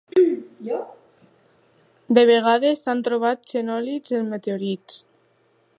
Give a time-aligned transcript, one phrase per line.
[2.19, 4.99] De vegades s'han trobat xenòlits en meteorits.